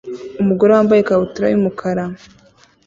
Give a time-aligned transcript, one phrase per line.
[0.41, 2.03] Umugore wambaye ikabutura y'umukara